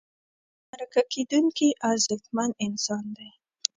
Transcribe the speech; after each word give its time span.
مرکه 0.69 1.01
کېدونکی 1.13 1.69
ارزښتمن 1.89 2.49
انسان 2.65 3.05
دی. 3.17 3.29